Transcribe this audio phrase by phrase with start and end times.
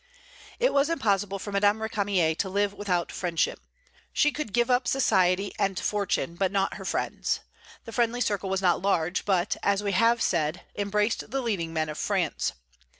[0.59, 3.59] It was impossible for Madame Récamier to live without friendship.
[4.11, 7.41] She could give up society and fortune, but not her friends.
[7.85, 11.87] The friendly circle was not large, but, as we have said, embraced the leading men
[11.87, 12.53] of France.